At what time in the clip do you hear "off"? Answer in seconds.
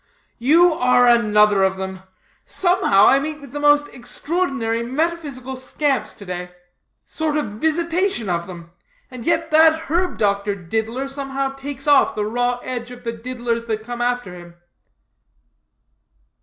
11.87-12.15